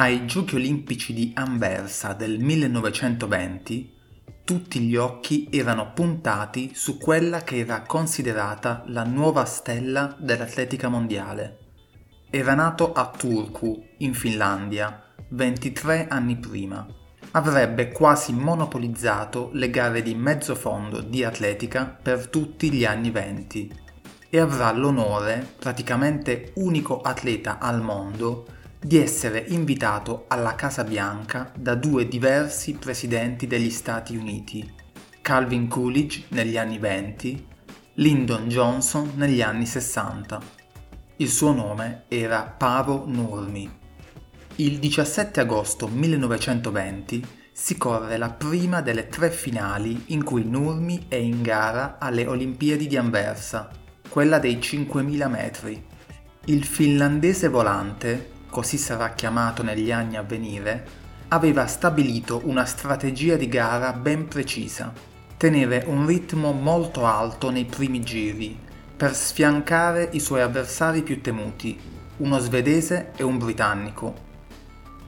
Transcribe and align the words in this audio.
Ai 0.00 0.24
Giochi 0.24 0.54
olimpici 0.54 1.12
di 1.12 1.30
Anversa 1.34 2.14
del 2.14 2.38
1920 2.38 3.98
tutti 4.44 4.80
gli 4.80 4.96
occhi 4.96 5.48
erano 5.50 5.92
puntati 5.92 6.70
su 6.72 6.96
quella 6.96 7.42
che 7.42 7.58
era 7.58 7.82
considerata 7.82 8.82
la 8.86 9.04
nuova 9.04 9.44
stella 9.44 10.16
dell'atletica 10.18 10.88
mondiale. 10.88 11.58
Era 12.30 12.54
nato 12.54 12.94
a 12.94 13.10
Turku, 13.14 13.88
in 13.98 14.14
Finlandia, 14.14 15.02
23 15.28 16.06
anni 16.08 16.38
prima. 16.38 16.86
Avrebbe 17.32 17.92
quasi 17.92 18.32
monopolizzato 18.32 19.50
le 19.52 19.68
gare 19.68 20.00
di 20.00 20.14
mezzo 20.14 20.54
fondo 20.54 21.02
di 21.02 21.24
atletica 21.24 21.84
per 21.84 22.28
tutti 22.28 22.72
gli 22.72 22.86
anni 22.86 23.10
20 23.10 23.72
e 24.30 24.38
avrà 24.38 24.72
l'onore, 24.72 25.46
praticamente 25.58 26.52
unico 26.54 27.02
atleta 27.02 27.58
al 27.58 27.82
mondo, 27.82 28.46
di 28.82 28.96
essere 28.96 29.44
invitato 29.48 30.24
alla 30.28 30.54
Casa 30.54 30.84
Bianca 30.84 31.52
da 31.54 31.74
due 31.74 32.08
diversi 32.08 32.72
presidenti 32.74 33.46
degli 33.46 33.68
Stati 33.68 34.16
Uniti, 34.16 34.72
Calvin 35.20 35.68
Coolidge 35.68 36.24
negli 36.28 36.56
anni 36.56 36.78
20, 36.78 37.46
Lyndon 37.94 38.48
Johnson 38.48 39.12
negli 39.16 39.42
anni 39.42 39.66
60. 39.66 40.40
Il 41.16 41.28
suo 41.28 41.52
nome 41.52 42.04
era 42.08 42.42
Pavo 42.42 43.04
Nurmi. 43.06 43.70
Il 44.56 44.78
17 44.78 45.40
agosto 45.40 45.86
1920 45.86 47.26
si 47.52 47.76
corre 47.76 48.16
la 48.16 48.30
prima 48.30 48.80
delle 48.80 49.08
tre 49.08 49.30
finali 49.30 50.04
in 50.06 50.24
cui 50.24 50.44
Nurmi 50.44 51.04
è 51.08 51.16
in 51.16 51.42
gara 51.42 51.98
alle 51.98 52.26
Olimpiadi 52.26 52.86
di 52.86 52.96
Anversa, 52.96 53.68
quella 54.08 54.38
dei 54.38 54.56
5.000 54.56 55.28
metri. 55.28 55.84
Il 56.46 56.64
finlandese 56.64 57.48
volante 57.48 58.38
così 58.50 58.76
sarà 58.76 59.10
chiamato 59.10 59.62
negli 59.62 59.90
anni 59.90 60.16
a 60.16 60.22
venire, 60.22 60.98
aveva 61.28 61.66
stabilito 61.66 62.42
una 62.44 62.64
strategia 62.64 63.36
di 63.36 63.48
gara 63.48 63.92
ben 63.92 64.26
precisa, 64.26 64.92
tenere 65.36 65.84
un 65.86 66.04
ritmo 66.04 66.52
molto 66.52 67.06
alto 67.06 67.50
nei 67.50 67.64
primi 67.64 68.02
giri, 68.02 68.58
per 68.96 69.14
sfiancare 69.14 70.08
i 70.12 70.20
suoi 70.20 70.42
avversari 70.42 71.02
più 71.02 71.20
temuti, 71.20 71.78
uno 72.18 72.38
svedese 72.38 73.12
e 73.16 73.22
un 73.22 73.38
britannico. 73.38 74.28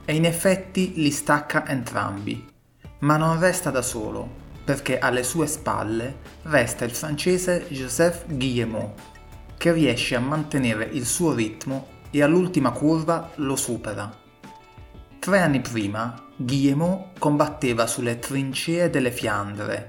E 0.05 0.15
in 0.15 0.25
effetti 0.25 0.93
li 0.95 1.11
stacca 1.11 1.67
entrambi, 1.67 2.47
ma 2.99 3.17
non 3.17 3.39
resta 3.39 3.69
da 3.69 3.81
solo, 3.81 4.41
perché 4.63 4.97
alle 4.97 5.23
sue 5.23 5.45
spalle 5.45 6.15
resta 6.43 6.85
il 6.85 6.91
francese 6.91 7.67
Joseph 7.69 8.25
Guillemot, 8.27 8.93
che 9.57 9.71
riesce 9.71 10.15
a 10.15 10.19
mantenere 10.19 10.85
il 10.85 11.05
suo 11.05 11.33
ritmo 11.33 11.92
e 12.15 12.21
all'ultima 12.21 12.69
curva 12.69 13.31
lo 13.35 13.55
supera. 13.55 14.15
Tre 15.17 15.39
anni 15.39 15.61
prima, 15.61 16.27
Guillemot 16.35 17.17
combatteva 17.17 17.87
sulle 17.87 18.19
trincee 18.19 18.91
delle 18.91 19.11
Fiandre, 19.11 19.87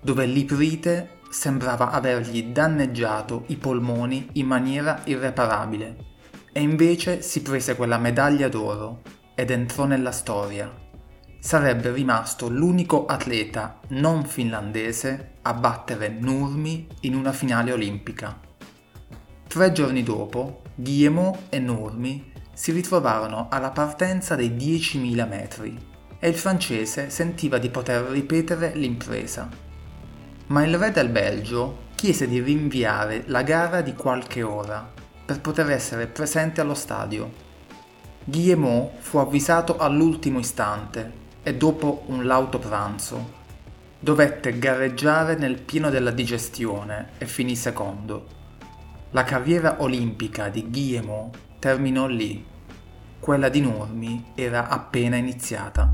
dove 0.00 0.24
l'iprite 0.24 1.18
sembrava 1.28 1.90
avergli 1.90 2.44
danneggiato 2.44 3.44
i 3.48 3.56
polmoni 3.56 4.30
in 4.32 4.46
maniera 4.46 5.02
irreparabile, 5.04 5.96
e 6.50 6.60
invece 6.62 7.20
si 7.20 7.42
prese 7.42 7.76
quella 7.76 7.98
medaglia 7.98 8.48
d'oro 8.48 9.02
ed 9.34 9.50
entrò 9.50 9.84
nella 9.84 10.12
storia. 10.12 10.72
Sarebbe 11.38 11.92
rimasto 11.92 12.48
l'unico 12.48 13.04
atleta 13.04 13.80
non 13.88 14.24
finlandese 14.24 15.34
a 15.42 15.52
battere 15.52 16.08
Nurmi 16.08 16.86
in 17.00 17.14
una 17.14 17.32
finale 17.32 17.72
olimpica. 17.72 18.40
Tre 19.46 19.72
giorni 19.72 20.02
dopo, 20.02 20.62
Guillemot 20.78 21.44
e 21.48 21.58
Nurmi 21.58 22.32
si 22.52 22.70
ritrovarono 22.70 23.48
alla 23.50 23.70
partenza 23.70 24.34
dei 24.34 24.50
10.000 24.50 25.26
metri 25.26 25.78
e 26.18 26.28
il 26.28 26.34
francese 26.34 27.08
sentiva 27.08 27.56
di 27.56 27.70
poter 27.70 28.02
ripetere 28.04 28.72
l'impresa. 28.74 29.48
Ma 30.48 30.64
il 30.64 30.76
re 30.76 30.90
del 30.90 31.08
Belgio 31.08 31.84
chiese 31.94 32.28
di 32.28 32.40
rinviare 32.40 33.24
la 33.28 33.42
gara 33.42 33.80
di 33.80 33.94
qualche 33.94 34.42
ora 34.42 34.86
per 35.24 35.40
poter 35.40 35.70
essere 35.70 36.06
presente 36.06 36.60
allo 36.60 36.74
stadio. 36.74 37.32
Guillemot 38.22 38.98
fu 38.98 39.16
avvisato 39.16 39.78
all'ultimo 39.78 40.40
istante 40.40 41.24
e 41.42 41.54
dopo 41.54 42.04
un 42.08 42.26
lauto 42.26 42.58
pranzo 42.58 43.44
dovette 43.98 44.58
gareggiare 44.58 45.36
nel 45.36 45.58
pieno 45.58 45.88
della 45.88 46.10
digestione 46.10 47.12
e 47.16 47.26
finì 47.26 47.56
secondo. 47.56 48.35
La 49.16 49.24
carriera 49.24 49.80
olimpica 49.80 50.50
di 50.50 50.68
Guillemot 50.68 51.38
terminò 51.58 52.06
lì. 52.06 52.44
Quella 53.18 53.48
di 53.48 53.62
Nurmi 53.62 54.32
era 54.34 54.68
appena 54.68 55.16
iniziata. 55.16 55.90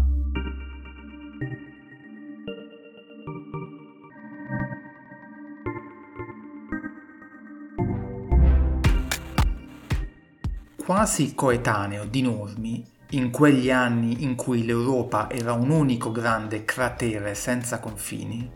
Quasi 10.85 11.37
coetaneo 11.37 12.07
di 12.07 12.23
Nurmi, 12.23 12.85
in 13.11 13.31
quegli 13.31 13.71
anni 13.71 14.25
in 14.25 14.35
cui 14.35 14.65
l'Europa 14.65 15.31
era 15.31 15.53
un 15.53 15.71
unico 15.71 16.11
grande 16.11 16.65
cratere 16.65 17.37
senza 17.37 17.79
confini, 17.79 18.51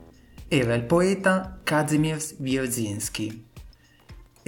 era 0.49 0.75
il 0.75 0.83
poeta 0.83 1.61
Kazimierz 1.63 2.35
Wierzyński, 2.41 3.46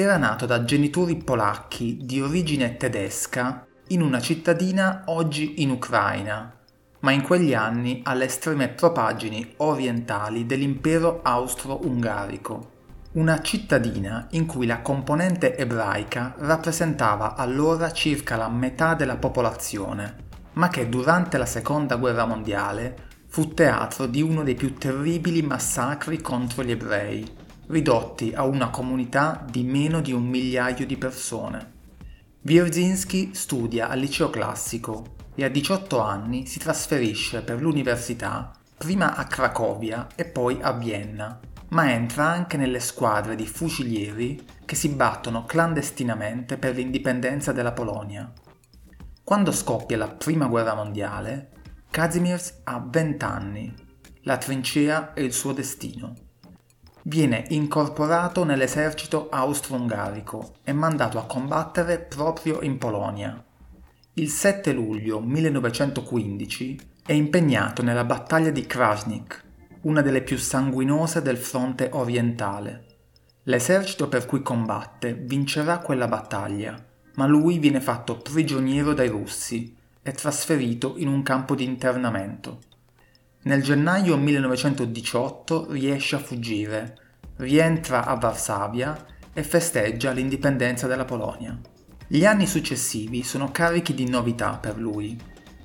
era 0.01 0.17
nato 0.17 0.47
da 0.47 0.63
genitori 0.63 1.17
polacchi 1.17 1.99
di 2.01 2.21
origine 2.21 2.77
tedesca 2.77 3.67
in 3.89 4.01
una 4.01 4.21
cittadina 4.21 5.03
oggi 5.07 5.61
in 5.61 5.71
Ucraina, 5.71 6.57
ma 7.01 7.11
in 7.11 7.23
quegli 7.23 7.53
anni 7.53 8.03
alle 8.05 8.27
estreme 8.27 8.69
propagini 8.69 9.55
orientali 9.57 10.47
dell'impero 10.47 11.19
austro-ungarico. 11.25 12.71
Una 13.15 13.41
cittadina 13.41 14.29
in 14.31 14.47
cui 14.47 14.67
la 14.67 14.83
componente 14.83 15.57
ebraica 15.57 16.37
rappresentava 16.39 17.35
allora 17.35 17.91
circa 17.91 18.37
la 18.37 18.49
metà 18.49 18.95
della 18.95 19.17
popolazione, 19.17 20.15
ma 20.53 20.69
che 20.69 20.89
durante 20.89 21.39
la 21.39 21.47
seconda 21.47 21.97
guerra 21.97 22.25
mondiale 22.25 23.07
fu 23.27 23.53
teatro 23.53 24.07
di 24.07 24.23
uno 24.23 24.45
dei 24.45 24.55
più 24.55 24.75
terribili 24.75 25.43
massacri 25.43 26.21
contro 26.21 26.63
gli 26.63 26.71
ebrei, 26.71 27.38
ridotti 27.69 28.33
a 28.34 28.45
una 28.45 28.71
comunità 28.71 29.45
di 29.49 29.62
meno 29.62 30.01
di 30.01 30.12
un 30.12 30.25
migliaio 30.25 30.87
di 30.87 30.97
persone. 30.97 31.77
Wierzinski 32.43 33.34
studia 33.34 33.89
al 33.89 33.99
liceo 33.99 34.31
classico 34.31 35.17
e 35.34 35.45
a 35.45 35.49
18 35.49 36.01
anni 36.01 36.47
si 36.47 36.59
trasferisce 36.59 37.43
per 37.43 37.61
l'università 37.61 38.53
prima 38.77 39.15
a 39.17 39.25
Cracovia 39.25 40.06
e 40.15 40.25
poi 40.25 40.59
a 40.62 40.73
Vienna, 40.73 41.39
ma 41.71 41.93
entra 41.93 42.25
anche 42.25 42.56
nelle 42.56 42.81
squadre 42.81 43.34
di 43.34 43.47
fucilieri 43.47 44.43
che 44.65 44.75
si 44.75 44.89
battono 44.89 45.45
clandestinamente 45.45 46.56
per 46.56 46.75
l'indipendenza 46.75 47.53
della 47.53 47.73
Polonia. 47.73 48.33
Quando 49.23 49.53
scoppia 49.53 49.99
la 49.99 50.09
Prima 50.09 50.47
Guerra 50.47 50.75
Mondiale, 50.75 51.50
Kazimierz 51.91 52.61
ha 52.65 52.83
20 52.83 53.25
anni. 53.25 53.75
La 54.23 54.39
trincea 54.39 55.12
è 55.12 55.21
il 55.21 55.35
suo 55.35 55.53
destino 55.53 56.27
viene 57.09 57.47
incorporato 57.49 58.45
nell'esercito 58.45 59.31
austro-ungarico 59.31 60.57
e 60.63 60.75
mandato 60.75 61.19
a 61.19 61.25
combattere 61.25 61.99
proprio 61.99 62.61
in 62.61 62.77
Polonia. 62.77 63.43
Il 64.15 64.29
7 64.29 64.73
luglio 64.73 65.19
1915 65.19 66.79
è 67.07 67.13
impegnato 67.13 67.83
nella 67.83 68.05
battaglia 68.05 68.51
di 68.51 68.67
Krasnik, 68.67 69.43
una 69.83 70.03
delle 70.03 70.21
più 70.21 70.37
sanguinose 70.37 71.23
del 71.23 71.39
fronte 71.39 71.89
orientale. 71.93 72.85
L'esercito 73.44 74.09
per 74.09 74.27
cui 74.27 74.43
combatte 74.43 75.15
vincerà 75.15 75.79
quella 75.79 76.09
battaglia, 76.09 76.79
ma 77.15 77.27
lui 77.27 77.59
viene 77.59 77.81
fatto 77.81 78.19
prigioniero 78.19 78.93
dai 78.93 79.09
russi 79.09 79.75
e 80.03 80.12
trasferito 80.12 80.97
in 80.99 81.09
un 81.09 81.23
campo 81.23 81.55
di 81.55 81.65
internamento. 81.65 82.61
Nel 83.41 83.62
gennaio 83.62 84.17
1918 84.19 85.71
riesce 85.71 86.17
a 86.17 86.19
fuggire, 86.19 87.07
rientra 87.38 88.05
a 88.05 88.14
Varsavia 88.14 88.96
e 89.32 89.43
festeggia 89.43 90.11
l'indipendenza 90.11 90.87
della 90.87 91.05
Polonia. 91.05 91.58
Gli 92.06 92.25
anni 92.25 92.46
successivi 92.46 93.23
sono 93.23 93.50
carichi 93.50 93.94
di 93.94 94.08
novità 94.08 94.56
per 94.56 94.79
lui. 94.79 95.19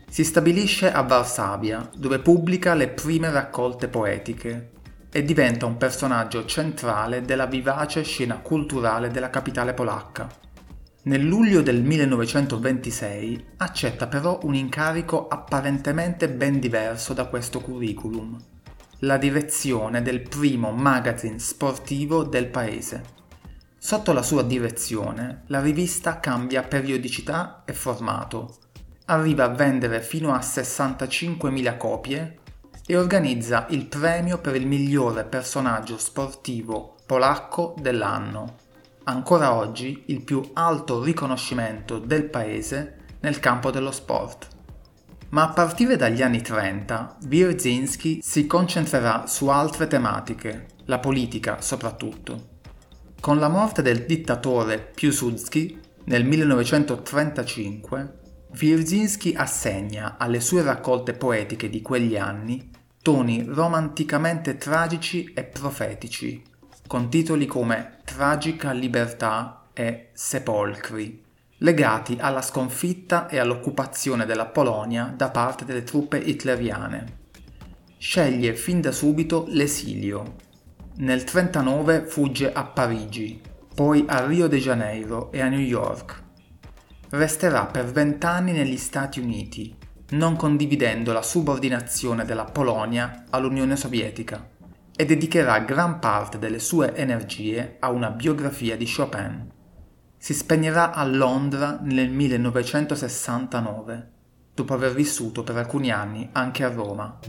Si 0.09 0.23
stabilisce 0.23 0.91
a 0.91 1.01
Varsavia, 1.01 1.89
dove 1.95 2.19
pubblica 2.19 2.73
le 2.73 2.89
prime 2.89 3.31
raccolte 3.31 3.87
poetiche 3.87 4.71
e 5.11 5.23
diventa 5.23 5.65
un 5.65 5.77
personaggio 5.77 6.45
centrale 6.45 7.21
della 7.21 7.45
vivace 7.45 8.03
scena 8.03 8.39
culturale 8.39 9.09
della 9.09 9.29
capitale 9.29 9.73
polacca. 9.73 10.27
Nel 11.03 11.23
luglio 11.23 11.61
del 11.61 11.81
1926 11.83 13.45
accetta 13.57 14.07
però 14.07 14.39
un 14.43 14.55
incarico 14.55 15.27
apparentemente 15.27 16.29
ben 16.29 16.59
diverso 16.59 17.13
da 17.13 17.25
questo 17.25 17.59
curriculum, 17.59 18.37
la 19.03 19.17
direzione 19.17 20.01
del 20.01 20.21
primo 20.21 20.71
magazine 20.71 21.37
sportivo 21.37 22.23
del 22.23 22.47
paese. 22.47 23.03
Sotto 23.77 24.13
la 24.13 24.21
sua 24.21 24.43
direzione 24.43 25.43
la 25.47 25.59
rivista 25.59 26.21
cambia 26.21 26.63
periodicità 26.63 27.63
e 27.65 27.73
formato 27.73 28.59
arriva 29.05 29.43
a 29.43 29.49
vendere 29.49 30.01
fino 30.01 30.33
a 30.33 30.39
65.000 30.39 31.75
copie 31.75 32.37
e 32.85 32.95
organizza 32.95 33.65
il 33.71 33.87
premio 33.87 34.39
per 34.39 34.55
il 34.55 34.65
migliore 34.65 35.25
personaggio 35.25 35.97
sportivo 35.97 36.95
polacco 37.05 37.75
dell'anno, 37.77 38.55
ancora 39.03 39.53
oggi 39.53 40.03
il 40.07 40.23
più 40.23 40.41
alto 40.53 41.03
riconoscimento 41.03 41.99
del 41.99 42.23
paese 42.29 42.99
nel 43.19 43.39
campo 43.39 43.69
dello 43.69 43.91
sport. 43.91 44.52
Ma 45.33 45.45
a 45.45 45.49
partire 45.49 45.95
dagli 45.95 46.21
anni 46.21 46.43
30, 46.43 47.17
Wierzinski 47.27 48.19
si 48.21 48.45
concentrerà 48.45 49.25
su 49.25 49.47
altre 49.47 49.87
tematiche, 49.87 50.67
la 50.85 50.99
politica 50.99 51.59
soprattutto. 51.59 52.49
Con 53.19 53.39
la 53.39 53.47
morte 53.47 53.81
del 53.81 54.05
dittatore 54.05 54.91
Piłsudski 54.93 55.79
nel 56.03 56.23
1935, 56.23 58.13
Wierzinski 58.59 59.33
assegna 59.35 60.17
alle 60.19 60.39
sue 60.39 60.61
raccolte 60.61 61.13
poetiche 61.13 61.67
di 61.67 61.81
quegli 61.81 62.15
anni 62.15 62.69
toni 63.01 63.43
romanticamente 63.43 64.57
tragici 64.57 65.33
e 65.33 65.45
profetici, 65.45 66.43
con 66.85 67.09
titoli 67.09 67.47
come 67.47 67.97
Tragica 68.03 68.71
libertà 68.71 69.65
e 69.73 70.09
Sepolcri, 70.13 71.22
legati 71.63 72.17
alla 72.19 72.41
sconfitta 72.41 73.27
e 73.29 73.39
all'occupazione 73.39 74.25
della 74.25 74.45
Polonia 74.45 75.13
da 75.15 75.29
parte 75.29 75.63
delle 75.63 75.83
truppe 75.83 76.17
hitleriane. 76.17 77.21
Sceglie 77.97 78.53
fin 78.53 78.81
da 78.81 78.91
subito 78.91 79.45
l'esilio. 79.47 80.35
Nel 80.97 81.23
1939 81.23 82.05
fugge 82.05 82.51
a 82.51 82.65
Parigi, 82.65 83.41
poi 83.73 84.03
a 84.07 84.25
Rio 84.25 84.47
de 84.47 84.57
Janeiro 84.57 85.31
e 85.31 85.39
a 85.39 85.47
New 85.47 85.59
York. 85.59 86.21
Resterà 87.11 87.65
per 87.65 87.85
vent'anni 87.85 88.51
negli 88.51 88.77
Stati 88.77 89.21
Uniti, 89.21 89.73
non 90.09 90.35
condividendo 90.35 91.13
la 91.13 91.21
subordinazione 91.21 92.25
della 92.25 92.43
Polonia 92.43 93.23
all'Unione 93.29 93.77
Sovietica 93.77 94.49
e 94.93 95.05
dedicherà 95.05 95.59
gran 95.59 95.99
parte 95.99 96.37
delle 96.37 96.59
sue 96.59 96.93
energie 96.93 97.77
a 97.79 97.89
una 97.89 98.09
biografia 98.09 98.75
di 98.75 98.85
Chopin. 98.85 99.61
Si 100.23 100.33
spegnerà 100.33 100.93
a 100.93 101.03
Londra 101.03 101.79
nel 101.81 102.09
1969, 102.09 104.11
dopo 104.53 104.73
aver 104.73 104.93
vissuto 104.93 105.43
per 105.43 105.57
alcuni 105.57 105.91
anni 105.91 106.29
anche 106.31 106.63
a 106.63 106.69
Roma. 106.69 107.19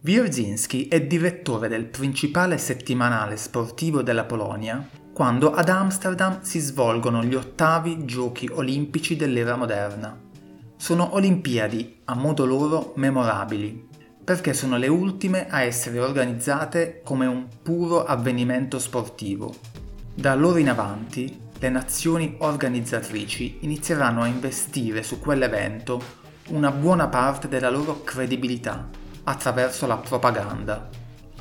Wierzinski 0.00 0.88
è 0.88 1.06
direttore 1.06 1.68
del 1.68 1.84
principale 1.84 2.58
settimanale 2.58 3.36
sportivo 3.36 4.02
della 4.02 4.24
Polonia 4.24 4.88
quando 5.12 5.52
ad 5.52 5.68
Amsterdam 5.68 6.40
si 6.40 6.58
svolgono 6.58 7.22
gli 7.22 7.36
ottavi 7.36 8.04
giochi 8.06 8.50
olimpici 8.52 9.14
dell'era 9.14 9.54
moderna. 9.54 10.18
Sono 10.76 11.14
Olimpiadi 11.14 12.00
a 12.06 12.16
modo 12.16 12.46
loro 12.46 12.94
memorabili, 12.96 13.86
perché 14.30 14.54
sono 14.54 14.76
le 14.76 14.86
ultime 14.86 15.48
a 15.48 15.62
essere 15.62 15.98
organizzate 15.98 17.00
come 17.02 17.26
un 17.26 17.48
puro 17.64 18.04
avvenimento 18.04 18.78
sportivo. 18.78 19.52
Da 20.14 20.30
allora 20.30 20.60
in 20.60 20.68
avanti, 20.68 21.36
le 21.58 21.68
nazioni 21.68 22.36
organizzatrici 22.38 23.56
inizieranno 23.62 24.22
a 24.22 24.28
investire 24.28 25.02
su 25.02 25.18
quell'evento 25.18 26.00
una 26.50 26.70
buona 26.70 27.08
parte 27.08 27.48
della 27.48 27.70
loro 27.70 28.04
credibilità 28.04 28.88
attraverso 29.24 29.88
la 29.88 29.96
propaganda, 29.96 30.88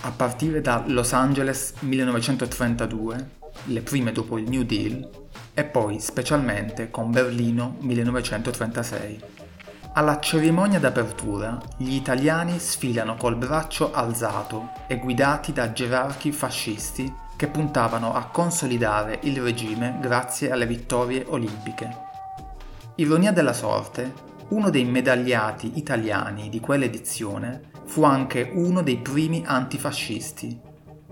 a 0.02 0.10
partire 0.10 0.60
da 0.60 0.84
Los 0.88 1.14
Angeles 1.14 1.76
1932, 1.82 3.30
le 3.66 3.82
prime 3.82 4.12
dopo 4.12 4.40
il 4.40 4.50
New 4.50 4.64
Deal, 4.64 5.08
e 5.54 5.64
poi 5.64 6.00
specialmente 6.00 6.90
con 6.90 7.12
Berlino 7.12 7.76
1936. 7.82 9.39
Alla 9.94 10.20
cerimonia 10.20 10.80
d'apertura 10.80 11.58
gli 11.76 11.96
italiani 11.96 12.60
sfilano 12.60 13.16
col 13.16 13.36
braccio 13.36 13.92
alzato 13.92 14.70
e 14.88 14.98
guidati 14.98 15.52
da 15.52 15.72
gerarchi 15.72 16.32
fascisti 16.32 17.12
che 17.36 17.48
puntavano 17.48 18.14
a 18.14 18.26
consolidare 18.26 19.20
il 19.24 19.42
regime 19.42 19.98
grazie 20.00 20.52
alle 20.52 20.68
vittorie 20.68 21.26
olimpiche. 21.28 22.08
Ironia 22.96 23.32
della 23.32 23.54
sorte, 23.54 24.14
uno 24.50 24.70
dei 24.70 24.86
medagliati 24.86 25.78
italiani 25.78 26.50
di 26.50 26.60
quell'edizione 26.60 27.72
fu 27.86 28.04
anche 28.04 28.52
uno 28.54 28.84
dei 28.84 28.98
primi 28.98 29.44
antifascisti, 29.46 30.60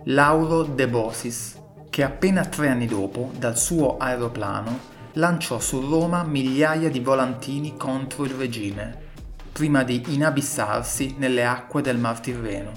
Lauro 0.06 0.64
De 0.64 0.88
Bosis, 0.88 1.60
che 1.90 2.04
appena 2.04 2.46
tre 2.46 2.70
anni 2.70 2.86
dopo, 2.86 3.32
dal 3.38 3.58
suo 3.58 3.98
aeroplano, 3.98 4.96
lanciò 5.18 5.60
su 5.60 5.82
Roma 5.82 6.24
migliaia 6.24 6.90
di 6.90 7.00
volantini 7.00 7.76
contro 7.76 8.24
il 8.24 8.32
regime, 8.32 9.06
prima 9.52 9.84
di 9.84 10.04
inabissarsi 10.10 11.16
nelle 11.18 11.46
acque 11.46 11.82
del 11.82 11.98
Mar 11.98 12.20
Tirreno. 12.20 12.72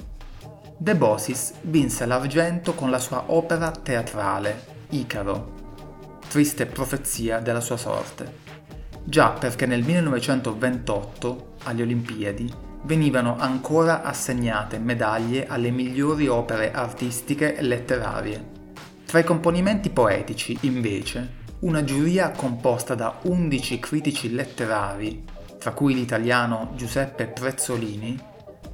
De 0.76 0.96
Bosis 0.96 1.52
vinse 1.62 2.06
l'argento 2.06 2.74
con 2.74 2.90
la 2.90 2.98
sua 2.98 3.24
opera 3.26 3.70
teatrale, 3.70 4.78
Icaro, 4.90 5.52
triste 6.28 6.64
profezia 6.64 7.40
della 7.40 7.60
sua 7.60 7.76
sorte. 7.76 8.48
Già 9.04 9.30
perché 9.30 9.66
nel 9.66 9.82
1928, 9.82 11.56
alle 11.64 11.82
Olimpiadi, 11.82 12.50
venivano 12.84 13.36
ancora 13.38 14.02
assegnate 14.02 14.78
medaglie 14.78 15.46
alle 15.46 15.70
migliori 15.70 16.26
opere 16.26 16.72
artistiche 16.72 17.54
e 17.54 17.60
letterarie. 17.60 18.58
Tra 19.04 19.18
i 19.18 19.24
componimenti 19.24 19.90
poetici, 19.90 20.56
invece, 20.62 21.39
una 21.60 21.84
giuria 21.84 22.30
composta 22.30 22.94
da 22.94 23.18
11 23.22 23.78
critici 23.78 24.32
letterari, 24.32 25.24
tra 25.58 25.72
cui 25.72 25.94
l'italiano 25.94 26.72
Giuseppe 26.74 27.26
Prezzolini, 27.26 28.18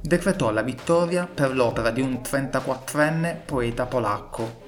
decretò 0.01 0.51
la 0.51 0.61
vittoria 0.61 1.27
per 1.27 1.53
l'opera 1.53 1.91
di 1.91 2.01
un 2.01 2.21
34enne 2.23 3.37
poeta 3.45 3.85
polacco, 3.85 4.65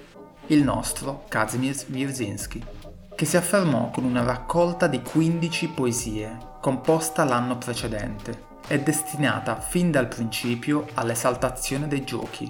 il 0.47 0.63
nostro 0.63 1.23
Kazimierz 1.27 1.85
Wierzyński 1.89 2.77
che 3.19 3.25
si 3.25 3.35
affermò 3.35 3.89
con 3.89 4.05
una 4.05 4.23
raccolta 4.23 4.87
di 4.87 5.01
15 5.01 5.67
poesie, 5.71 6.37
composta 6.61 7.25
l'anno 7.25 7.57
precedente 7.57 8.45
e 8.65 8.79
destinata 8.79 9.59
fin 9.59 9.91
dal 9.91 10.07
principio 10.07 10.85
all'esaltazione 10.93 11.89
dei 11.89 12.05
giochi. 12.05 12.49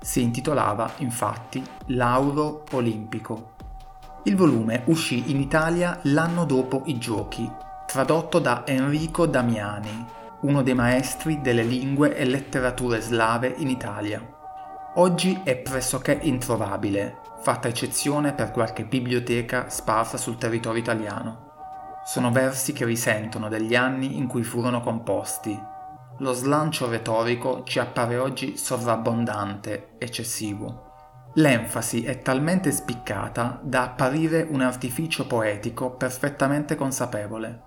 Si 0.00 0.22
intitolava 0.22 0.92
infatti 0.98 1.60
Lauro 1.86 2.62
Olimpico. 2.70 3.55
Il 4.26 4.34
volume 4.34 4.82
uscì 4.86 5.30
in 5.30 5.38
Italia 5.38 6.00
l'anno 6.02 6.44
dopo 6.44 6.82
i 6.86 6.98
giochi, 6.98 7.48
tradotto 7.86 8.40
da 8.40 8.66
Enrico 8.66 9.24
Damiani, 9.24 10.04
uno 10.40 10.62
dei 10.62 10.74
maestri 10.74 11.40
delle 11.40 11.62
lingue 11.62 12.16
e 12.16 12.24
letterature 12.24 13.00
slave 13.00 13.54
in 13.58 13.68
Italia. 13.68 14.20
Oggi 14.96 15.42
è 15.44 15.54
pressoché 15.54 16.18
introvabile, 16.22 17.18
fatta 17.40 17.68
eccezione 17.68 18.32
per 18.32 18.50
qualche 18.50 18.84
biblioteca 18.84 19.68
sparsa 19.68 20.16
sul 20.16 20.38
territorio 20.38 20.80
italiano. 20.80 21.52
Sono 22.04 22.32
versi 22.32 22.72
che 22.72 22.84
risentono 22.84 23.48
degli 23.48 23.76
anni 23.76 24.16
in 24.16 24.26
cui 24.26 24.42
furono 24.42 24.80
composti. 24.80 25.56
Lo 26.18 26.32
slancio 26.32 26.90
retorico 26.90 27.62
ci 27.62 27.78
appare 27.78 28.16
oggi 28.18 28.56
sovrabbondante, 28.56 29.90
eccessivo. 29.98 30.85
L'enfasi 31.38 32.02
è 32.02 32.22
talmente 32.22 32.72
spiccata 32.72 33.60
da 33.62 33.82
apparire 33.82 34.46
un 34.48 34.62
artificio 34.62 35.26
poetico 35.26 35.90
perfettamente 35.90 36.76
consapevole. 36.76 37.62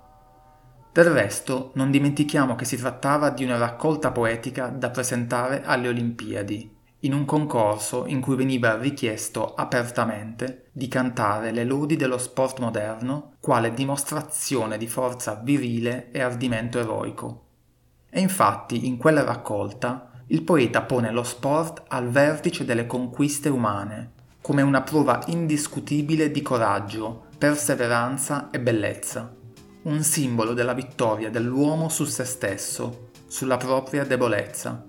Del 0.91 1.11
resto, 1.11 1.69
non 1.75 1.91
dimentichiamo 1.91 2.55
che 2.55 2.65
si 2.65 2.77
trattava 2.77 3.29
di 3.29 3.43
una 3.43 3.57
raccolta 3.57 4.11
poetica 4.11 4.69
da 4.69 4.89
presentare 4.89 5.61
alle 5.63 5.87
Olimpiadi, 5.89 6.77
in 7.01 7.13
un 7.13 7.25
concorso 7.25 8.07
in 8.07 8.21
cui 8.21 8.35
veniva 8.35 8.75
richiesto 8.75 9.53
apertamente 9.53 10.69
di 10.71 10.87
cantare 10.87 11.51
le 11.51 11.63
lodi 11.63 11.95
dello 11.95 12.17
sport 12.17 12.57
moderno 12.57 13.33
quale 13.39 13.71
dimostrazione 13.75 14.79
di 14.79 14.87
forza 14.87 15.39
virile 15.43 16.09
e 16.09 16.21
ardimento 16.21 16.79
eroico. 16.79 17.45
E 18.09 18.19
infatti 18.19 18.87
in 18.87 18.97
quella 18.97 19.23
raccolta 19.23 20.08
il 20.29 20.41
poeta 20.41 20.81
pone 20.81 21.11
lo 21.11 21.23
sport 21.23 21.83
al 21.89 22.09
vertice 22.09 22.65
delle 22.65 22.87
conquiste 22.87 23.49
umane, 23.49 24.13
come 24.41 24.63
una 24.63 24.81
prova 24.81 25.21
indiscutibile 25.27 26.31
di 26.31 26.41
coraggio, 26.41 27.25
perseveranza 27.37 28.49
e 28.49 28.59
bellezza, 28.59 29.31
un 29.83 30.01
simbolo 30.01 30.53
della 30.53 30.73
vittoria 30.73 31.29
dell'uomo 31.29 31.89
su 31.89 32.05
se 32.05 32.25
stesso, 32.25 33.09
sulla 33.27 33.57
propria 33.57 34.03
debolezza 34.03 34.87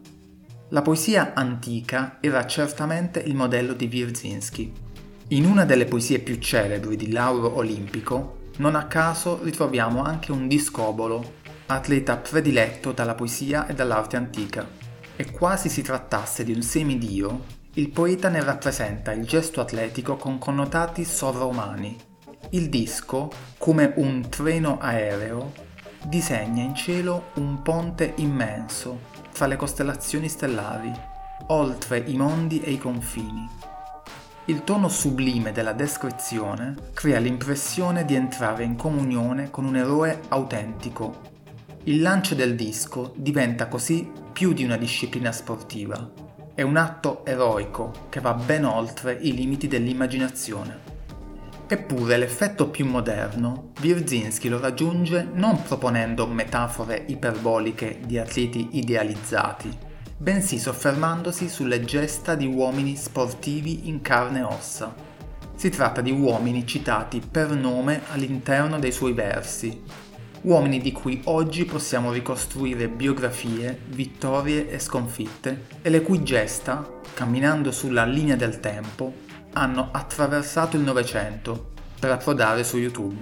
la 0.73 0.83
poesia 0.83 1.33
antica 1.35 2.19
era 2.21 2.47
certamente 2.47 3.19
il 3.19 3.35
modello 3.35 3.73
di 3.73 3.91
Wierzyński. 3.93 4.73
In 5.29 5.45
una 5.45 5.65
delle 5.65 5.85
poesie 5.85 6.21
più 6.21 6.37
celebri 6.37 6.95
di 6.95 7.11
Lauro 7.11 7.57
Olimpico, 7.57 8.51
non 8.59 8.77
a 8.77 8.87
caso 8.87 9.41
ritroviamo 9.43 10.05
anche 10.05 10.31
un 10.31 10.47
discobolo, 10.47 11.39
atleta 11.67 12.17
prediletto 12.19 12.93
dalla 12.93 13.17
poesia 13.17 13.67
e 13.67 13.75
dall'arte 13.75 14.17
antica. 14.17 14.65
E 15.21 15.33
quasi 15.33 15.69
si 15.69 15.83
trattasse 15.83 16.45
di 16.45 16.53
un 16.55 16.63
semidio, 16.63 17.45
Il 17.75 17.91
poeta 17.91 18.31
ne 18.31 18.43
rappresenta 18.43 19.13
il 19.13 19.27
gesto 19.27 19.61
atletico 19.61 20.17
con 20.17 20.39
connotati 20.39 21.05
sovraumani. 21.05 21.95
Il 22.53 22.71
disco, 22.71 23.31
come 23.59 23.93
un 23.97 24.31
treno 24.31 24.79
aereo, 24.81 25.53
disegna 26.07 26.63
in 26.63 26.75
cielo 26.75 27.33
un 27.35 27.61
ponte 27.61 28.15
immenso 28.17 29.01
fra 29.29 29.45
le 29.45 29.57
costellazioni 29.57 30.27
stellari, 30.27 30.91
oltre 31.49 31.99
i 31.99 32.17
mondi 32.17 32.63
e 32.63 32.71
i 32.71 32.79
confini. 32.79 33.47
Il 34.47 34.65
tono 34.65 34.89
sublime 34.89 35.53
della 35.53 35.75
descrizione 35.75 36.75
crea 36.95 37.19
l'impressione 37.19 38.07
di 38.07 38.15
entrare 38.15 38.65
in 38.65 38.75
comunione 38.75 39.51
con 39.51 39.67
un 39.67 39.77
eroe 39.77 40.19
autentico. 40.29 41.29
Il 41.85 42.01
lancio 42.01 42.35
del 42.35 42.55
disco 42.55 43.13
diventa 43.17 43.69
così 43.69 44.20
più 44.33 44.53
di 44.53 44.65
una 44.65 44.77
disciplina 44.77 45.33
sportiva. 45.33 46.11
È 46.55 46.63
un 46.63 46.77
atto 46.77 47.25
eroico 47.25 48.07
che 48.09 48.21
va 48.21 48.35
ben 48.35 48.65
oltre 48.65 49.19
i 49.21 49.35
limiti 49.35 49.69
dell'immaginazione. 49.69 50.99
Eppure 51.67 52.17
l'effetto 52.17 52.69
più 52.69 52.85
moderno 52.85 53.71
Wierzinski 53.81 54.49
lo 54.49 54.59
raggiunge 54.59 55.29
non 55.33 55.63
proponendo 55.63 56.27
metafore 56.27 57.05
iperboliche 57.07 58.01
di 58.05 58.19
atleti 58.19 58.71
idealizzati, 58.73 59.71
bensì 60.17 60.59
soffermandosi 60.59 61.49
sulle 61.49 61.85
gesta 61.85 62.35
di 62.35 62.47
uomini 62.47 62.97
sportivi 62.97 63.89
in 63.89 64.01
carne 64.03 64.41
e 64.41 64.43
ossa. 64.43 64.93
Si 65.55 65.71
tratta 65.71 66.01
di 66.01 66.11
uomini 66.11 66.67
citati 66.67 67.21
per 67.21 67.51
nome 67.51 68.03
all'interno 68.11 68.79
dei 68.79 68.93
suoi 68.93 69.13
versi, 69.13 70.09
uomini 70.43 70.81
di 70.81 70.93
cui 70.93 71.21
oggi 71.25 71.65
possiamo 71.65 72.13
ricostruire 72.13 72.89
biografie, 72.89 73.79
vittorie 73.89 74.71
e 74.71 74.79
sconfitte, 74.79 75.67
e 75.83 75.91
le 75.91 76.03
cui 76.03 76.23
gesta, 76.23 76.89
camminando 77.15 77.71
sulla 77.71 78.05
linea 78.05 78.37
del 78.37 78.61
tempo, 78.61 79.13
hanno 79.53 79.89
attraversato 79.93 80.77
il 80.77 80.83
Novecento 80.83 81.73
per 81.99 82.11
approdare 82.11 82.65
su 82.65 82.79
YouTube. 82.79 83.17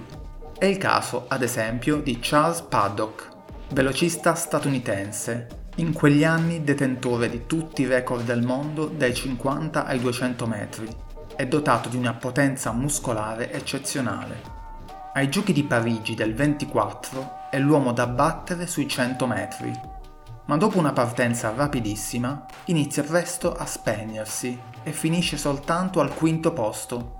È 0.57 0.65
il 0.65 0.77
caso, 0.77 1.25
ad 1.27 1.41
esempio, 1.41 1.97
di 1.97 2.19
Charles 2.21 2.61
Paddock, 2.61 3.27
velocista 3.71 4.33
statunitense, 4.35 5.47
in 5.75 5.93
quegli 5.93 6.23
anni 6.23 6.63
detentore 6.63 7.29
di 7.29 7.45
tutti 7.45 7.83
i 7.83 7.87
record 7.87 8.23
del 8.23 8.41
mondo 8.41 8.85
dai 8.85 9.13
50 9.13 9.85
ai 9.85 9.99
200 9.99 10.45
metri 10.45 10.87
e 11.35 11.47
dotato 11.47 11.87
di 11.87 11.95
una 11.95 12.13
potenza 12.13 12.73
muscolare 12.73 13.51
eccezionale. 13.51 14.58
Ai 15.19 15.27
giochi 15.27 15.51
di 15.51 15.65
Parigi 15.65 16.15
del 16.15 16.33
24 16.33 17.49
è 17.49 17.59
l'uomo 17.59 17.91
da 17.91 18.07
battere 18.07 18.65
sui 18.67 18.87
100 18.87 19.27
metri, 19.27 19.77
ma 20.45 20.55
dopo 20.55 20.77
una 20.77 20.93
partenza 20.93 21.53
rapidissima 21.53 22.45
inizia 22.67 23.03
presto 23.03 23.53
a 23.53 23.65
spegnersi 23.65 24.57
e 24.81 24.93
finisce 24.93 25.35
soltanto 25.35 25.99
al 25.99 26.13
quinto 26.13 26.53
posto. 26.53 27.17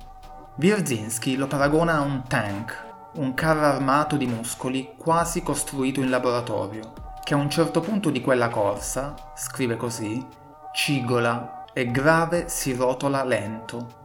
Wierzinski 0.56 1.36
lo 1.36 1.48
paragona 1.48 1.98
a 1.98 2.00
un 2.00 2.24
tank, 2.26 2.86
un 3.16 3.34
carro 3.34 3.66
armato 3.66 4.16
di 4.16 4.28
muscoli 4.28 4.94
quasi 4.98 5.44
costruito 5.44 6.00
in 6.00 6.10
laboratorio, 6.10 6.94
che 7.22 7.34
a 7.34 7.38
un 7.38 7.50
certo 7.50 7.82
punto 7.82 8.12
di 8.12 8.22
quella 8.22 8.48
corsa, 8.48 9.14
scrive 9.36 9.76
così, 9.76 10.26
cigola 10.72 11.66
e 11.74 11.92
grave 11.92 12.48
si 12.48 12.74
rotola 12.74 13.26
lento. 13.26 13.99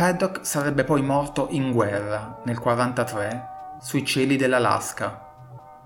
Paddock 0.00 0.46
sarebbe 0.46 0.84
poi 0.84 1.02
morto 1.02 1.48
in 1.50 1.72
guerra 1.72 2.40
nel 2.46 2.56
1943 2.56 3.48
sui 3.82 4.02
cieli 4.02 4.36
dell'Alaska. 4.36 5.26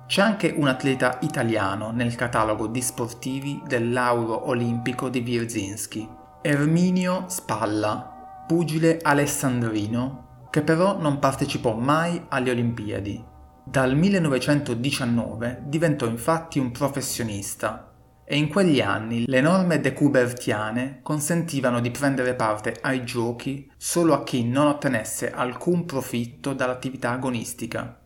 C'è 0.06 0.23
anche 0.23 0.54
un 0.56 0.68
atleta 0.68 1.18
italiano 1.23 1.90
nel 1.90 2.14
catalogo 2.14 2.68
di 2.68 2.80
sportivi 2.80 3.61
del 3.66 3.92
lauro 3.92 4.47
olimpico 4.47 5.09
di 5.09 5.18
Wierzinski, 5.18 6.09
Erminio 6.42 7.25
Spalla, 7.26 8.44
pugile 8.47 9.00
alessandrino, 9.02 10.47
che 10.49 10.62
però 10.62 10.97
non 10.97 11.18
partecipò 11.18 11.75
mai 11.75 12.25
alle 12.28 12.52
Olimpiadi. 12.52 13.21
Dal 13.64 13.97
1919 13.97 15.62
diventò 15.64 16.06
infatti 16.06 16.61
un 16.61 16.71
professionista 16.71 17.93
e 18.24 18.36
in 18.36 18.48
quegli 18.48 18.80
anni 18.80 19.24
le 19.26 19.40
norme 19.40 19.80
decubertiane 19.80 21.00
consentivano 21.02 21.80
di 21.80 21.90
prendere 21.90 22.34
parte 22.34 22.76
ai 22.80 23.04
giochi 23.04 23.70
solo 23.76 24.14
a 24.14 24.22
chi 24.22 24.44
non 24.44 24.66
ottenesse 24.66 25.30
alcun 25.30 25.84
profitto 25.84 26.52
dall'attività 26.52 27.10
agonistica. 27.10 28.00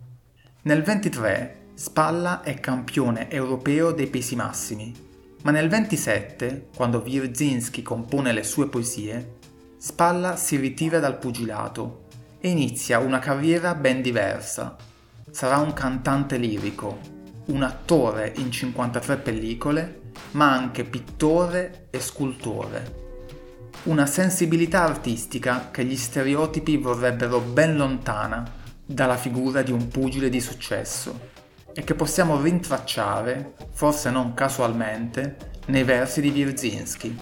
Nel 0.63 0.83
23 0.83 1.57
Spalla 1.75 2.43
è 2.43 2.59
campione 2.59 3.31
europeo 3.31 3.93
dei 3.93 4.09
pesi 4.09 4.35
massimi 4.35 5.07
ma 5.43 5.53
nel 5.53 5.69
27, 5.69 6.69
quando 6.75 6.99
Wierzinski 6.99 7.83
compone 7.83 8.33
le 8.33 8.43
sue 8.43 8.69
poesie, 8.69 9.37
Spalla 9.79 10.37
si 10.37 10.57
ritira 10.57 10.99
dal 10.99 11.19
pugilato 11.19 12.07
e 12.41 12.49
inizia 12.49 12.99
una 12.99 13.21
carriera 13.21 13.75
ben 13.75 14.03
diversa. 14.03 14.77
Sarà 15.31 15.59
un 15.59 15.73
cantante 15.73 16.37
lirico, 16.37 16.99
un 17.47 17.63
attore 17.63 18.33
in 18.37 18.51
53 18.51 19.17
pellicole, 19.19 19.98
ma 20.33 20.53
anche 20.53 20.85
pittore 20.85 21.87
e 21.91 22.01
scultore. 22.01 23.07
Una 23.85 24.07
sensibilità 24.07 24.83
artistica 24.83 25.71
che 25.71 25.85
gli 25.85 25.97
stereotipi 25.97 26.77
vorrebbero 26.77 27.41
ben 27.41 27.77
lontana 27.77 28.45
dalla 28.85 29.17
figura 29.17 29.63
di 29.63 29.71
un 29.73 29.89
pugile 29.89 30.29
di 30.29 30.41
successo 30.41 31.37
e 31.73 31.85
che 31.85 31.95
possiamo 31.95 32.41
rintracciare, 32.41 33.55
forse 33.73 34.11
non 34.11 34.35
casualmente, 34.35 35.37
nei 35.67 35.85
versi 35.85 36.21
di 36.21 36.31
Wierzinski. 36.31 37.17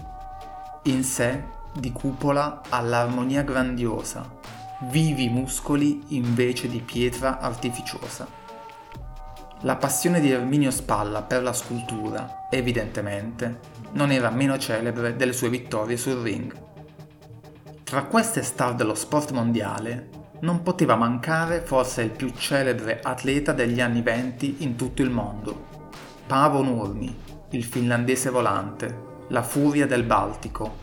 In 0.83 1.03
sé, 1.03 1.43
di 1.75 1.91
cupola 1.91 2.61
all'armonia 2.69 3.43
grandiosa, 3.43 4.39
vivi 4.89 5.29
muscoli 5.29 6.01
invece 6.09 6.67
di 6.67 6.79
pietra 6.79 7.39
artificiosa. 7.39 8.46
La 9.61 9.75
passione 9.75 10.19
di 10.19 10.29
Erminio 10.29 10.69
Spalla 10.69 11.23
per 11.23 11.41
la 11.41 11.51
scultura, 11.51 12.47
evidentemente, 12.51 13.59
non 13.93 14.11
era 14.11 14.29
meno 14.29 14.55
celebre 14.59 15.15
delle 15.15 15.33
sue 15.33 15.49
vittorie 15.49 15.97
sul 15.97 16.21
ring. 16.21 16.55
Tra 17.83 18.03
queste 18.03 18.43
star 18.43 18.75
dello 18.75 18.93
sport 18.93 19.31
mondiale 19.31 20.09
non 20.41 20.61
poteva 20.61 20.95
mancare 20.95 21.61
forse 21.61 22.03
il 22.03 22.11
più 22.11 22.31
celebre 22.37 22.99
atleta 23.01 23.51
degli 23.51 23.81
anni 23.81 24.03
venti 24.03 24.57
in 24.59 24.75
tutto 24.75 25.01
il 25.01 25.09
mondo, 25.09 25.65
Paavo 26.27 26.61
Nurmi, 26.61 27.17
il 27.49 27.63
finlandese 27.63 28.29
volante, 28.29 29.05
la 29.29 29.41
furia 29.41 29.87
del 29.87 30.03
Baltico, 30.03 30.75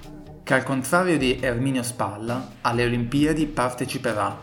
che 0.43 0.53
al 0.53 0.65
contrario 0.65 1.17
di 1.17 1.39
Erminio 1.41 1.85
Spalla 1.85 2.55
alle 2.63 2.85
Olimpiadi 2.85 3.47
parteciperà 3.47 4.37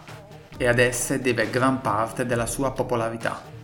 e 0.55 0.67
ad 0.67 0.79
esse 0.79 1.19
deve 1.19 1.49
gran 1.49 1.81
parte 1.81 2.25
della 2.25 2.45
sua 2.45 2.71
popolarità. 2.71 3.59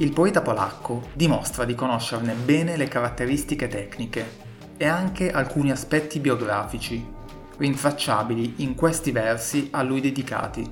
Il 0.00 0.12
poeta 0.12 0.42
polacco 0.42 1.08
dimostra 1.12 1.64
di 1.64 1.74
conoscerne 1.74 2.34
bene 2.34 2.76
le 2.76 2.86
caratteristiche 2.86 3.66
tecniche 3.66 4.46
e 4.76 4.86
anche 4.86 5.32
alcuni 5.32 5.72
aspetti 5.72 6.20
biografici 6.20 7.16
rintracciabili 7.56 8.54
in 8.58 8.76
questi 8.76 9.10
versi 9.10 9.68
a 9.72 9.82
lui 9.82 10.00
dedicati. 10.00 10.70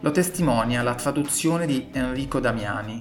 Lo 0.00 0.10
testimonia 0.10 0.82
la 0.82 0.94
traduzione 0.94 1.64
di 1.64 1.88
Enrico 1.92 2.38
Damiani, 2.38 3.00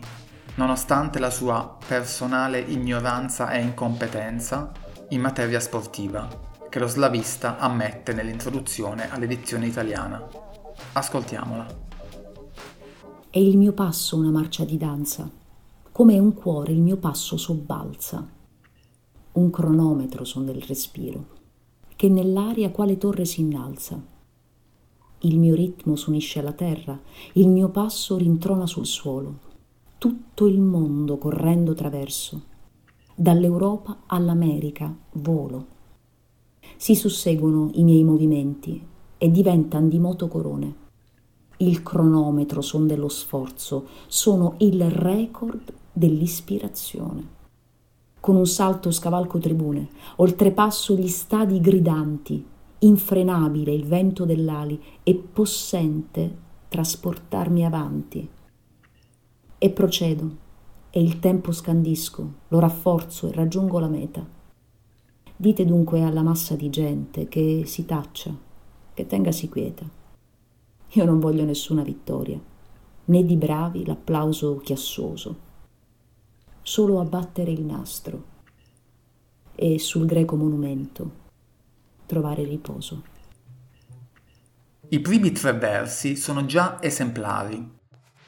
nonostante 0.56 1.20
la 1.20 1.30
sua 1.30 1.78
personale 1.86 2.60
ignoranza 2.60 3.52
e 3.52 3.60
incompetenza 3.60 4.72
in 5.10 5.20
materia 5.20 5.60
sportiva, 5.60 6.30
che 6.70 6.80
lo 6.80 6.88
slavista 6.88 7.58
ammette 7.58 8.14
nell'introduzione 8.14 9.12
all'edizione 9.12 9.66
italiana. 9.66 10.26
Ascoltiamola. 10.94 11.91
È 13.34 13.40
il 13.40 13.58
mio 13.58 13.72
passo 13.72 14.18
una 14.18 14.30
marcia 14.30 14.66
di 14.66 14.76
danza, 14.76 15.32
come 15.94 16.20
un 16.20 16.34
cuore 16.34 16.74
il 16.74 16.82
mio 16.82 16.98
passo 16.98 17.38
sobbalza. 17.38 18.30
Un 19.32 19.50
cronometro 19.50 20.26
son 20.26 20.44
del 20.44 20.62
respiro 20.62 21.40
che 21.96 22.10
nell'aria 22.10 22.72
quale 22.72 22.98
torre 22.98 23.24
si 23.24 23.40
innalza. 23.40 24.04
Il 25.20 25.40
mio 25.40 25.56
ritmo 25.56 25.96
s'unisce 25.96 26.40
alla 26.40 26.52
terra, 26.52 27.00
il 27.36 27.48
mio 27.48 27.70
passo 27.70 28.18
rintrona 28.18 28.68
sul 28.68 28.86
suolo. 28.86 29.40
Tutto 29.98 30.46
il 30.46 30.60
mondo 30.60 31.18
correndo 31.18 31.74
traverso, 31.74 32.42
dall'Europa 33.16 34.02
all'America 34.08 34.94
volo. 35.14 35.68
Si 36.76 36.96
susseguono 36.96 37.70
i 37.76 37.86
miei 37.86 38.04
movimenti 38.04 38.86
e 39.18 39.32
diventan 39.32 39.88
di 39.88 40.00
moto 40.00 40.28
corone. 40.28 40.81
Il 41.62 41.82
cronometro 41.84 42.62
son 42.62 42.86
dello 42.86 43.10
sforzo, 43.10 43.88
sono 44.08 44.56
il 44.60 44.90
record 44.90 45.74
dell'ispirazione 45.92 47.40
con 48.22 48.36
un 48.36 48.46
salto 48.46 48.92
scavalco 48.92 49.40
tribune, 49.40 49.90
oltrepasso 50.18 50.96
gli 50.96 51.08
stadi 51.08 51.60
gridanti, 51.60 52.46
infrenabile 52.80 53.74
il 53.74 53.86
vento 53.86 54.26
dell'ali 54.26 54.80
e 55.02 55.16
possente 55.16 56.38
trasportarmi 56.70 57.66
avanti. 57.66 58.30
E 59.58 59.70
procedo, 59.72 60.30
e 60.92 61.02
il 61.02 61.20
tempo 61.20 61.52
scandisco, 61.52 62.34
lo 62.50 62.60
rafforzo 62.60 63.28
e 63.28 63.32
raggiungo 63.32 63.80
la 63.80 63.90
meta. 63.90 64.24
Dite 65.36 65.66
dunque 65.66 66.04
alla 66.04 66.22
massa 66.22 66.56
di 66.56 66.70
gente 66.70 67.28
che 67.28 67.64
si 67.66 67.86
taccia, 67.86 68.32
che 68.94 69.08
tengasi 69.08 69.50
quieta. 69.50 70.01
Io 70.94 71.06
non 71.06 71.20
voglio 71.20 71.46
nessuna 71.46 71.84
vittoria, 71.84 72.38
né 73.06 73.24
di 73.24 73.38
bravi 73.38 73.86
l'applauso 73.86 74.58
chiassoso, 74.58 75.36
solo 76.62 77.00
abbattere 77.00 77.52
il 77.52 77.64
nastro 77.64 78.24
e 79.56 79.80
sul 79.80 80.06
greco 80.06 80.36
monumento 80.36 81.20
trovare 82.06 82.44
riposo. 82.44 83.04
I 84.90 85.00
primi 85.00 85.32
tre 85.32 85.54
versi 85.54 86.18
sono 86.18 86.46
già 86.46 86.82
esemplari. 86.82 87.80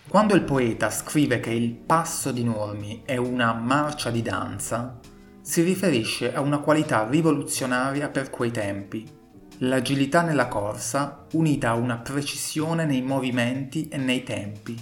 Quando 0.08 0.34
il 0.34 0.44
poeta 0.44 0.90
scrive 0.90 1.42
che 1.42 1.52
il 1.52 1.74
passo 1.74 2.32
di 2.32 2.46
Nurmi 2.46 3.02
è 3.04 3.18
una 3.18 3.52
marcia 3.52 4.10
di 4.10 4.22
danza, 4.22 5.00
si 5.42 5.62
riferisce 5.64 6.34
a 6.34 6.40
una 6.40 6.60
qualità 6.60 7.10
rivoluzionaria 7.10 8.08
per 8.08 8.30
quei 8.30 8.52
tempi, 8.52 9.06
l'agilità 9.66 10.24
nella 10.24 10.50
corsa 10.50 11.26
unita 11.34 11.70
a 11.70 11.76
una 11.76 11.98
precisione 11.98 12.86
nei 12.86 13.02
movimenti 13.02 13.88
e 13.88 13.98
nei 13.98 14.24
tempi. 14.24 14.78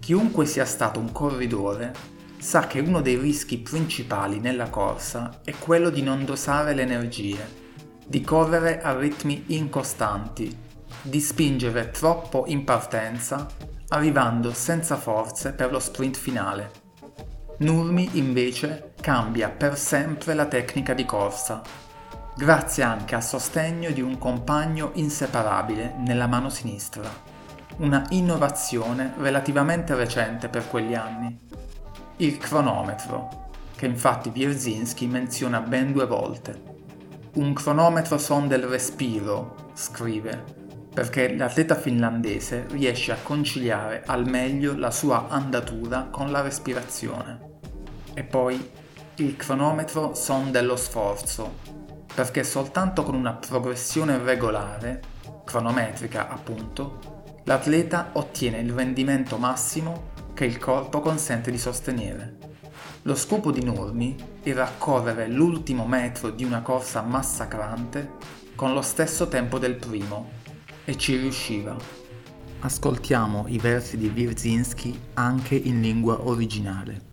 Chiunque 0.00 0.44
sia 0.44 0.64
stato 0.64 0.98
un 0.98 1.12
corridore 1.12 1.94
sa 2.38 2.66
che 2.66 2.80
uno 2.80 3.00
dei 3.00 3.16
rischi 3.16 3.58
principali 3.58 4.40
nella 4.40 4.68
corsa 4.70 5.40
è 5.44 5.52
quello 5.52 5.90
di 5.90 6.02
non 6.02 6.24
dosare 6.24 6.74
le 6.74 6.82
energie, 6.82 7.60
di 8.04 8.20
correre 8.22 8.82
a 8.82 8.98
ritmi 8.98 9.44
incostanti, 9.48 10.52
di 11.00 11.20
spingere 11.20 11.90
troppo 11.90 12.44
in 12.48 12.64
partenza, 12.64 13.46
arrivando 13.88 14.52
senza 14.52 14.96
forze 14.96 15.52
per 15.52 15.70
lo 15.70 15.78
sprint 15.78 16.16
finale. 16.16 16.70
Nurmi 17.58 18.10
invece 18.14 18.94
cambia 19.00 19.48
per 19.48 19.78
sempre 19.78 20.34
la 20.34 20.46
tecnica 20.46 20.92
di 20.92 21.04
corsa, 21.04 21.62
grazie 22.34 22.82
anche 22.82 23.14
al 23.14 23.22
sostegno 23.22 23.90
di 23.90 24.00
un 24.00 24.18
compagno 24.18 24.90
inseparabile 24.94 25.94
nella 25.98 26.26
mano 26.26 26.48
sinistra, 26.48 27.02
una 27.78 28.04
innovazione 28.10 29.14
relativamente 29.18 29.94
recente 29.94 30.48
per 30.48 30.68
quegli 30.68 30.94
anni. 30.94 31.38
Il 32.16 32.38
cronometro, 32.38 33.50
che 33.76 33.86
infatti 33.86 34.32
Wierzinski 34.34 35.06
menziona 35.06 35.60
ben 35.60 35.92
due 35.92 36.06
volte. 36.06 36.70
Un 37.34 37.52
cronometro 37.52 38.18
sonda 38.18 38.54
il 38.54 38.64
respiro, 38.64 39.70
scrive, 39.74 40.60
perché 40.92 41.34
l'atleta 41.34 41.74
finlandese 41.74 42.66
riesce 42.68 43.12
a 43.12 43.18
conciliare 43.22 44.02
al 44.06 44.28
meglio 44.28 44.76
la 44.76 44.90
sua 44.90 45.28
andatura 45.28 46.08
con 46.10 46.30
la 46.30 46.42
respirazione. 46.42 47.50
E 48.14 48.22
poi 48.24 48.70
il 49.16 49.36
cronometro 49.36 50.14
sonda 50.14 50.60
lo 50.62 50.76
sforzo, 50.76 51.81
perché 52.14 52.44
soltanto 52.44 53.02
con 53.02 53.14
una 53.14 53.32
progressione 53.34 54.18
regolare, 54.18 55.00
cronometrica 55.44 56.28
appunto, 56.28 57.40
l'atleta 57.44 58.10
ottiene 58.12 58.58
il 58.58 58.72
rendimento 58.72 59.38
massimo 59.38 60.10
che 60.34 60.44
il 60.44 60.58
corpo 60.58 61.00
consente 61.00 61.50
di 61.50 61.58
sostenere. 61.58 62.38
Lo 63.02 63.14
scopo 63.14 63.50
di 63.50 63.64
Nurmi 63.64 64.16
era 64.42 64.70
correre 64.78 65.26
l'ultimo 65.26 65.86
metro 65.86 66.30
di 66.30 66.44
una 66.44 66.62
corsa 66.62 67.02
massacrante 67.02 68.12
con 68.54 68.74
lo 68.74 68.82
stesso 68.82 69.28
tempo 69.28 69.58
del 69.58 69.74
primo 69.74 70.30
e 70.84 70.96
ci 70.96 71.16
riusciva. 71.16 71.76
Ascoltiamo 72.60 73.46
i 73.48 73.58
versi 73.58 73.96
di 73.96 74.06
Wierzinski 74.14 74.98
anche 75.14 75.56
in 75.56 75.80
lingua 75.80 76.24
originale. 76.28 77.10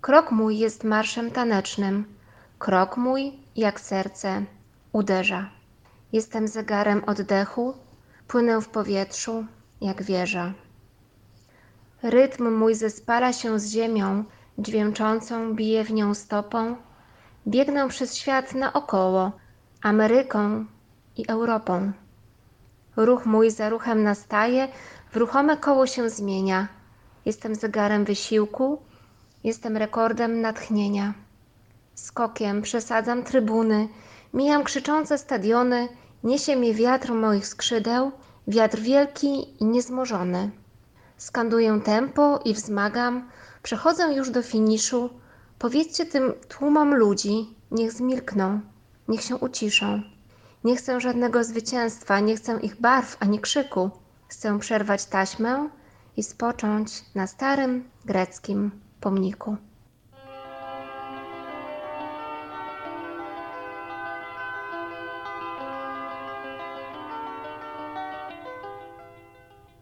Krok 0.00 0.30
mój 0.30 0.54
jest 0.54 0.84
marszem 0.84 1.30
tanecznym. 1.30 2.06
Krok 2.58 2.96
mój, 2.96 3.32
jak 3.56 3.80
serce, 3.80 4.44
uderza. 4.92 5.50
Jestem 6.12 6.48
zegarem 6.48 7.04
oddechu, 7.04 7.74
płynę 8.28 8.60
w 8.60 8.68
powietrzu, 8.68 9.46
jak 9.80 10.02
wieża. 10.02 10.52
Rytm 12.02 12.54
mój 12.54 12.74
zespala 12.74 13.32
się 13.32 13.60
z 13.60 13.70
ziemią, 13.70 14.24
dźwięczącą 14.58 15.54
bije 15.54 15.84
w 15.84 15.92
nią 15.92 16.14
stopą. 16.14 16.76
Biegnę 17.48 17.88
przez 17.88 18.14
świat 18.16 18.54
naokoło, 18.54 19.32
Ameryką 19.82 20.64
i 21.16 21.28
Europą. 21.28 21.92
Ruch 22.96 23.26
mój 23.26 23.50
za 23.50 23.68
ruchem 23.68 24.02
nastaje, 24.02 24.68
w 25.10 25.16
ruchome 25.16 25.56
koło 25.56 25.86
się 25.86 26.10
zmienia. 26.10 26.68
Jestem 27.24 27.54
zegarem 27.54 28.04
wysiłku, 28.04 28.78
Jestem 29.44 29.76
rekordem 29.76 30.40
natchnienia. 30.40 31.14
Skokiem 31.96 32.62
przesadzam 32.62 33.22
trybuny, 33.22 33.88
mijam 34.34 34.64
krzyczące 34.64 35.18
stadiony, 35.18 35.88
niesie 36.24 36.56
mnie 36.56 36.74
wiatr 36.74 37.12
moich 37.12 37.46
skrzydeł, 37.46 38.12
wiatr 38.48 38.78
wielki 38.78 39.62
i 39.62 39.64
niezmożony. 39.64 40.50
Skanduję 41.16 41.80
tempo 41.84 42.40
i 42.44 42.54
wzmagam, 42.54 43.28
przechodzę 43.62 44.14
już 44.14 44.30
do 44.30 44.42
finiszu. 44.42 45.10
Powiedzcie 45.58 46.06
tym 46.06 46.32
tłumom 46.48 46.94
ludzi, 46.94 47.54
niech 47.70 47.92
zmilkną, 47.92 48.60
niech 49.08 49.22
się 49.22 49.36
uciszą. 49.36 50.02
Nie 50.64 50.76
chcę 50.76 51.00
żadnego 51.00 51.44
zwycięstwa, 51.44 52.20
nie 52.20 52.36
chcę 52.36 52.60
ich 52.62 52.80
barw 52.80 53.16
ani 53.20 53.40
krzyku. 53.40 53.90
Chcę 54.28 54.58
przerwać 54.58 55.04
taśmę 55.06 55.68
i 56.16 56.22
spocząć 56.22 57.04
na 57.14 57.26
starym 57.26 57.90
greckim 58.04 58.70
pomniku. 59.00 59.56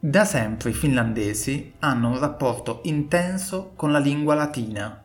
Da 0.06 0.26
sempre 0.26 0.68
i 0.68 0.74
finlandesi 0.74 1.76
hanno 1.78 2.10
un 2.10 2.18
rapporto 2.18 2.80
intenso 2.82 3.72
con 3.74 3.90
la 3.90 3.98
lingua 3.98 4.34
latina 4.34 5.02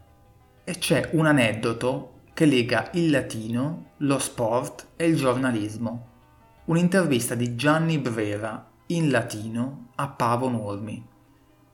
e 0.62 0.78
c'è 0.78 1.12
un 1.14 1.26
aneddoto 1.26 2.24
che 2.34 2.46
lega 2.46 2.90
il 2.96 3.10
latino, 3.10 3.92
lo 4.00 4.20
sport 4.20 4.88
e 4.98 5.06
il 5.06 5.16
giornalismo. 5.16 6.08
Un'intervista 6.66 7.34
di 7.34 7.56
Gianni 7.56 7.98
Brera 7.98 8.70
in 8.88 9.10
latino 9.10 9.92
a 9.96 10.10
Pavo 10.10 10.50
Normi. 10.50 11.08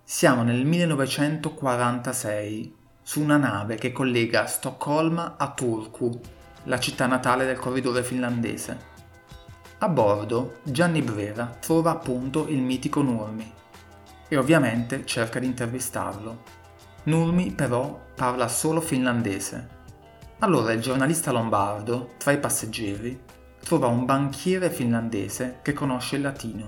Siamo 0.03 0.43
nel 0.43 0.63
1946 0.63 2.75
su 3.01 3.23
una 3.23 3.38
nave 3.38 3.73
che 3.73 3.91
collega 3.91 4.45
Stoccolma 4.45 5.33
a 5.39 5.51
Turku, 5.51 6.11
la 6.65 6.77
città 6.77 7.07
natale 7.07 7.47
del 7.47 7.57
corridore 7.57 8.03
finlandese. 8.03 8.93
A 9.77 9.89
bordo 9.89 10.59
Gianni 10.63 11.01
Brera 11.01 11.57
trova 11.59 11.91
appunto 11.91 12.47
il 12.47 12.61
mitico 12.61 13.01
Nurmi 13.01 13.51
e 14.29 14.38
ovviamente 14.38 15.05
cerca 15.05 15.38
di 15.38 15.47
intervistarlo. 15.47 16.43
Nurmi 17.03 17.51
però 17.51 17.99
parla 18.15 18.47
solo 18.47 18.79
finlandese. 18.79 19.67
Allora 20.39 20.71
il 20.71 20.79
giornalista 20.79 21.31
lombardo, 21.31 22.13
tra 22.17 22.31
i 22.31 22.39
passeggeri, 22.39 23.19
trova 23.59 23.88
un 23.88 24.05
banchiere 24.05 24.69
finlandese 24.69 25.59
che 25.61 25.73
conosce 25.73 26.15
il 26.15 26.21
latino 26.21 26.67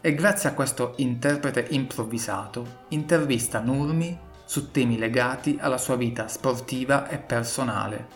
e 0.00 0.14
grazie 0.14 0.48
a 0.48 0.54
questo 0.54 0.94
interprete 0.98 1.66
improvvisato 1.70 2.84
intervista 2.90 3.58
Nurmi 3.58 4.16
su 4.44 4.70
temi 4.70 4.98
legati 4.98 5.58
alla 5.60 5.78
sua 5.78 5.96
vita 5.96 6.28
sportiva 6.28 7.08
e 7.08 7.18
personale. 7.18 8.06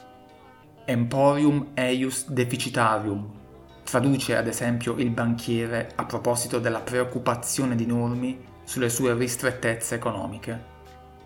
Emporium 0.85 1.71
eius 1.75 2.29
deficitarium 2.29 3.43
traduce 3.95 4.37
ad 4.37 4.49
esempio 4.49 4.97
il 4.97 5.11
banchiere 5.11 5.93
a 5.95 6.05
proposito 6.05 6.59
della 6.59 6.81
preoccupazione 6.81 7.77
di 7.77 7.87
Nurmi 7.87 8.45
sulle 8.65 8.89
sue 8.89 9.15
ristrettezze 9.15 9.95
economiche, 9.95 10.65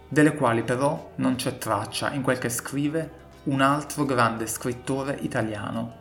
delle 0.07 0.35
quali 0.35 0.63
però 0.63 1.13
non 1.15 1.37
c'è 1.37 1.57
traccia 1.57 2.13
in 2.13 2.21
quel 2.21 2.37
che 2.37 2.51
scrive 2.51 3.11
un 3.45 3.63
altro 3.63 4.05
grande 4.05 4.47
scrittore 4.47 5.17
italiano, 5.23 5.95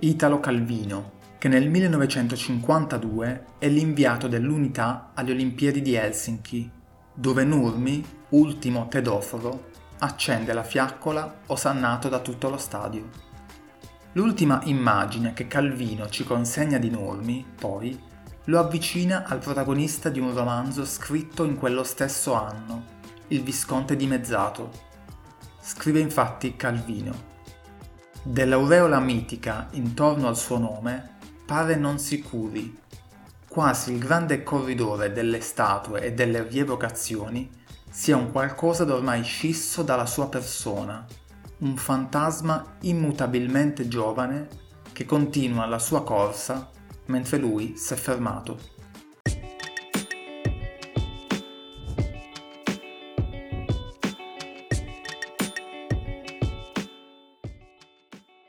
Italo 0.00 0.38
Calvino, 0.38 1.12
che 1.38 1.48
nel 1.48 1.70
1952 1.70 3.44
è 3.56 3.68
l'inviato 3.68 4.28
dell'unità 4.28 5.12
alle 5.14 5.32
Olimpiadi 5.32 5.80
di 5.80 5.94
Helsinki, 5.94 6.70
dove 7.14 7.42
Nurmi, 7.42 8.04
ultimo 8.30 8.86
tedoforo, 8.88 9.70
accende 10.00 10.52
la 10.52 10.62
fiaccola 10.62 11.38
osannato 11.46 12.10
da 12.10 12.18
tutto 12.18 12.50
lo 12.50 12.58
stadio. 12.58 13.31
L'ultima 14.14 14.60
immagine 14.64 15.32
che 15.32 15.46
Calvino 15.46 16.10
ci 16.10 16.24
consegna 16.24 16.76
di 16.76 16.90
Nurmi, 16.90 17.46
poi, 17.58 17.98
lo 18.44 18.58
avvicina 18.58 19.24
al 19.24 19.38
protagonista 19.38 20.10
di 20.10 20.20
un 20.20 20.34
romanzo 20.34 20.84
scritto 20.84 21.44
in 21.44 21.56
quello 21.56 21.82
stesso 21.82 22.34
anno, 22.34 23.00
Il 23.28 23.42
Visconte 23.42 23.96
dimezzato. 23.96 24.70
Scrive 25.62 26.00
infatti 26.00 26.56
Calvino. 26.56 27.30
Dell'aureola 28.22 29.00
mitica 29.00 29.68
intorno 29.70 30.28
al 30.28 30.36
suo 30.36 30.58
nome 30.58 31.16
pare 31.46 31.76
non 31.76 31.98
si 31.98 32.20
curi. 32.20 32.78
Quasi 33.48 33.92
il 33.92 33.98
grande 33.98 34.42
corridore 34.42 35.12
delle 35.12 35.40
statue 35.40 36.02
e 36.02 36.12
delle 36.12 36.42
rievocazioni 36.42 37.50
sia 37.88 38.16
un 38.16 38.30
qualcosa 38.30 38.84
d'ormai 38.84 39.22
scisso 39.22 39.82
dalla 39.82 40.06
sua 40.06 40.28
persona, 40.28 41.06
un 41.62 41.76
fantasma 41.76 42.76
immutabilmente 42.80 43.86
giovane 43.86 44.48
che 44.92 45.04
continua 45.04 45.64
la 45.66 45.78
sua 45.78 46.02
corsa 46.02 46.70
mentre 47.06 47.38
lui 47.38 47.76
si 47.76 47.94
è 47.94 47.96
fermato. 47.96 48.58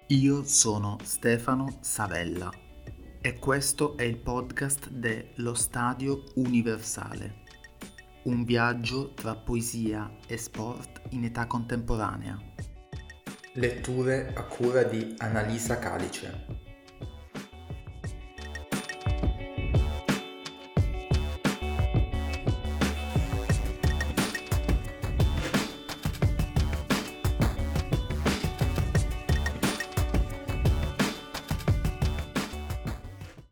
Io 0.07 0.43
sono 0.43 0.97
Stefano 1.03 1.77
Savella 1.81 2.51
e 3.21 3.39
questo 3.39 3.95
è 3.95 4.03
il 4.03 4.17
podcast 4.17 4.89
dello 4.89 5.53
Stadio 5.53 6.23
Universale, 6.35 7.43
un 8.23 8.43
viaggio 8.43 9.13
tra 9.13 9.35
poesia 9.35 10.17
e 10.27 10.37
sport 10.37 11.01
in 11.09 11.23
età 11.23 11.45
contemporanea. 11.45 12.52
Letture 13.55 14.31
a 14.33 14.41
cura 14.45 14.81
di 14.81 15.13
Annalisa 15.19 15.77
Calice. 15.77 16.52